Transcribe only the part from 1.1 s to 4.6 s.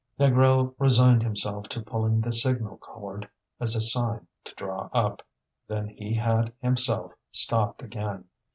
himself to pulling the signal cord as a sign to